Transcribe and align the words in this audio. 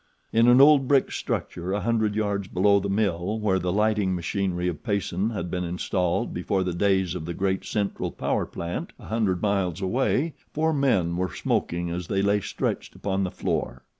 In 0.33 0.47
an 0.47 0.59
old 0.59 0.87
brick 0.87 1.11
structure 1.11 1.73
a 1.73 1.81
hundred 1.81 2.15
yards 2.15 2.47
below 2.47 2.79
the 2.79 2.89
mill 2.89 3.39
where 3.39 3.59
the 3.59 3.71
lighting 3.71 4.15
machinery 4.15 4.67
of 4.67 4.81
Payson 4.81 5.29
had 5.29 5.51
been 5.51 5.63
installed 5.63 6.33
before 6.33 6.63
the 6.63 6.73
days 6.73 7.13
of 7.13 7.25
the 7.25 7.35
great 7.35 7.63
central 7.65 8.09
power 8.09 8.47
plant 8.47 8.93
a 8.97 9.05
hundred 9.05 9.43
miles 9.43 9.79
away 9.79 10.33
four 10.55 10.73
men 10.73 11.17
were 11.17 11.31
smoking 11.31 11.91
as 11.91 12.07
they 12.07 12.23
lay 12.23 12.39
stretched 12.39 12.95
upon 12.95 13.23
the 13.23 13.29
floor. 13.29 13.83